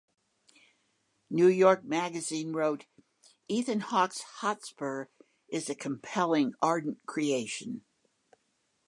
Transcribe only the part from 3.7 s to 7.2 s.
Hawke's Hotspur... is a compelling, ardent